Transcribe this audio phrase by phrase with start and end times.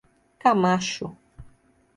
[0.41, 1.13] Camacho